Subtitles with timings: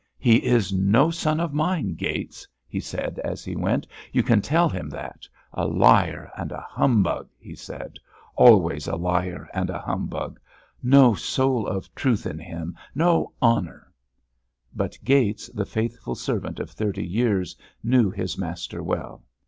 [0.17, 3.85] "He is no son of mine, Gates," he said, as he went.
[4.11, 5.27] "You can tell him that.
[5.53, 7.97] A liar and a humbug," he said.
[8.35, 10.39] "Always a liar and a humbug.
[10.81, 13.93] No soul of truth in him, no honour——"
[14.75, 19.23] But Gates, the faithful servant of thirty years, knew his master well.